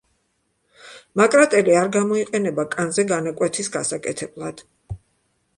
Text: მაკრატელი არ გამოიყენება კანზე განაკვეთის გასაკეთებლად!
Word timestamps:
მაკრატელი 1.21 1.75
არ 1.81 1.91
გამოიყენება 1.97 2.67
კანზე 2.73 3.07
განაკვეთის 3.15 3.73
გასაკეთებლად! 3.77 4.65